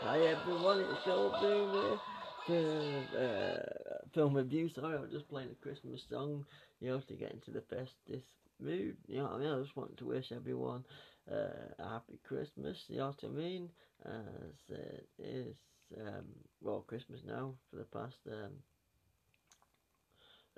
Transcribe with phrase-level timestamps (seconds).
[0.00, 1.98] Hi everyone, it's here
[2.46, 4.70] for uh, film review.
[4.74, 6.46] Sorry, I was just playing a Christmas song,
[6.80, 8.22] you know, to get into the festive
[8.58, 8.96] mood.
[9.08, 9.52] You know what I mean?
[9.52, 10.84] I just want to wish everyone
[11.30, 12.78] uh, a happy Christmas.
[12.88, 13.68] You know what I mean?
[14.06, 15.56] As it is
[16.00, 16.24] um,
[16.62, 18.52] well Christmas now for the past um,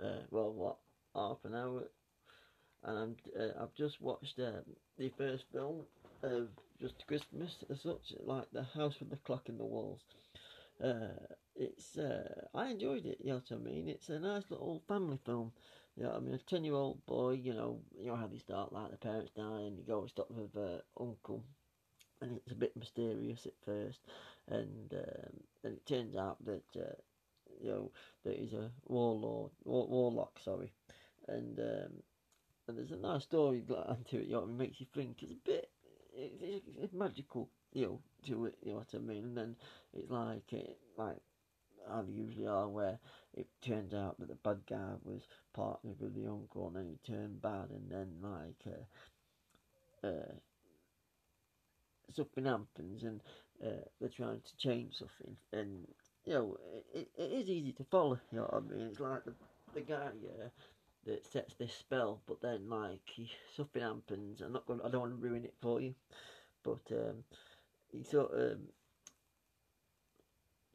[0.04, 0.76] uh, well what
[1.16, 1.82] half an hour
[2.84, 4.60] and uh, I've just watched uh,
[4.98, 5.82] the first film
[6.22, 6.48] of
[6.80, 10.00] just Christmas as such, like the house with the clock in the walls.
[10.82, 11.08] Uh,
[11.56, 13.18] it's uh, I enjoyed it.
[13.20, 13.88] You know what I mean?
[13.88, 15.52] It's a nice little family film.
[15.96, 16.34] You know I mean?
[16.34, 17.32] A ten year old boy.
[17.32, 18.72] You know, you know how they start.
[18.72, 21.44] Like the parents die, and you go and stop with uh, uncle.
[22.20, 24.00] And it's a bit mysterious at first,
[24.48, 26.94] and um, and it turns out that uh,
[27.60, 27.90] you know
[28.24, 30.72] that he's a warlord, war, warlock, sorry,
[31.28, 31.92] and um,
[32.68, 34.26] and there's a nice story to it.
[34.26, 35.22] You know, it makes you think.
[35.22, 35.70] It's a bit,
[36.18, 38.58] it's, it's, magical, you know, to it.
[38.62, 39.24] You know what I mean?
[39.24, 39.56] And then
[39.94, 41.18] it's like, it, like
[41.88, 42.98] how they usually are, where
[43.34, 45.22] it turns out that the bad guy was
[45.54, 48.74] partnered with the uncle, and then he turned bad, and then like.
[48.74, 50.32] Uh, uh,
[52.14, 53.20] something happens and
[53.64, 55.86] uh, they're trying to change something and
[56.24, 56.56] you know
[56.94, 59.34] it, it is easy to follow you know what I mean it's like the,
[59.74, 60.48] the guy uh,
[61.08, 63.00] that sets this spell, but then like
[63.56, 64.40] something happens.
[64.40, 64.80] I'm not going.
[64.84, 65.94] I don't want to ruin it for you,
[66.62, 67.24] but um,
[67.90, 68.58] he sort of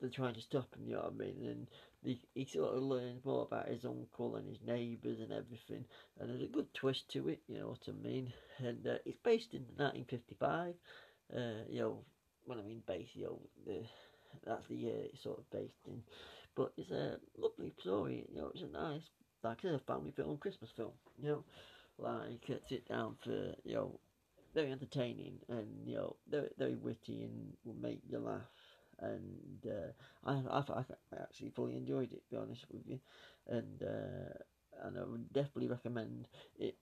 [0.01, 0.87] they're trying to stop him.
[0.87, 1.45] You know what I mean?
[1.45, 1.67] And
[2.03, 5.85] he, he sort of learns more about his uncle and his neighbours and everything.
[6.19, 7.39] And there's a good twist to it.
[7.47, 8.33] You know what I mean?
[8.57, 10.73] And uh, it's based in 1955.
[11.35, 11.39] Uh,
[11.69, 11.99] you know,
[12.45, 13.83] when I mean based, you know, the,
[14.45, 16.01] that's the year it's sort of based in.
[16.55, 18.25] But it's a lovely story.
[18.29, 19.09] You know, it's a nice
[19.43, 21.43] like a family film, Christmas film, you know,
[21.97, 23.99] like sit down for, you know,
[24.53, 28.41] very entertaining and, you know, very, very witty and will make you laugh.
[28.99, 32.99] And uh, I, I, I actually fully enjoyed it, to be honest with you.
[33.47, 36.27] And, uh, and I would definitely recommend
[36.57, 36.75] it,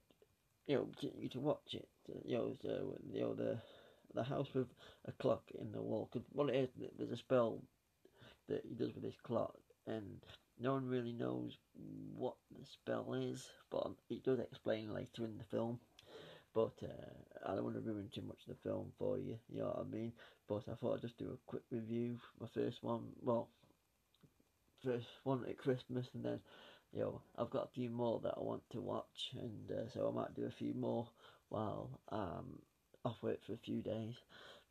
[0.68, 1.88] you know, to, you to watch it.
[2.26, 3.58] You know, so, you know, the,
[4.14, 4.68] the house with
[5.08, 6.10] a clock in the wall.
[6.12, 7.62] Because what it is, there's a spell
[8.50, 9.56] that he does with this clock
[9.88, 10.20] and
[10.60, 11.58] no one really knows
[12.16, 15.80] what the spell is, but it does explain later in the film.
[16.54, 19.60] But uh, I don't want to ruin too much of the film for you, you
[19.60, 20.12] know what I mean?
[20.48, 22.20] But I thought I'd just do a quick review.
[22.40, 23.48] My first one, well,
[24.84, 26.40] first one at Christmas, and then,
[26.92, 30.10] you know, I've got a few more that I want to watch, and uh, so
[30.10, 31.08] I might do a few more
[31.50, 32.60] while um,
[33.06, 34.16] off work for a few days.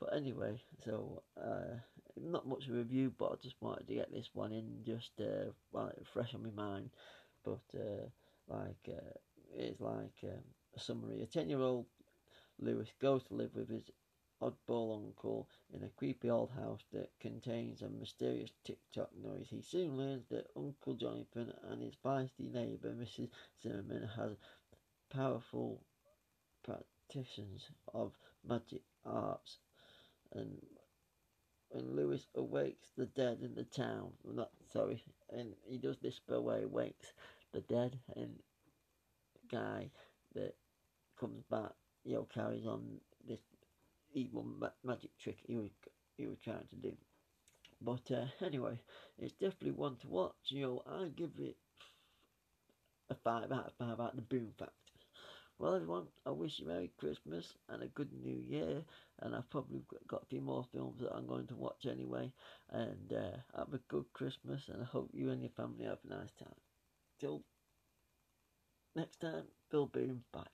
[0.01, 1.77] But anyway, so uh,
[2.17, 5.11] not much of a review, but I just wanted to get this one in just
[5.21, 6.89] uh, while fresh on my mind.
[7.45, 8.09] But uh,
[8.49, 9.13] like uh,
[9.55, 10.43] it's like um,
[10.75, 11.85] a summary: a ten-year-old
[12.59, 13.91] Lewis goes to live with his
[14.43, 19.49] oddball uncle in a creepy old house that contains a mysterious tick-tock noise.
[19.51, 23.29] He soon learns that Uncle Jonathan and his feisty neighbour Mrs.
[23.63, 24.33] Zimmerman has
[25.11, 25.83] powerful
[26.65, 28.13] practitioners of
[28.49, 29.59] magic arts
[30.33, 30.61] and
[31.71, 36.61] when Lewis awakes the dead in the town, not sorry, and he does this where
[36.61, 37.13] he wakes
[37.53, 38.39] the dead and
[39.51, 39.91] guy
[40.35, 40.55] that
[41.19, 41.73] comes back,
[42.05, 43.41] you know, carries on this
[44.13, 45.71] evil ma- magic trick he was
[46.17, 46.97] he was trying to do.
[47.81, 48.81] But uh, anyway,
[49.19, 50.37] it's definitely one to watch.
[50.51, 51.57] You know, I give it
[53.11, 54.90] a five out of five out of the boom factor.
[55.61, 58.85] Well, everyone, I wish you Merry Christmas and a good New Year.
[59.21, 62.33] And I've probably got a few more films that I'm going to watch anyway.
[62.71, 66.09] And uh, have a good Christmas, and I hope you and your family have a
[66.09, 66.57] nice time.
[67.21, 67.45] Till
[68.95, 70.51] next time, Bill Boom, bye.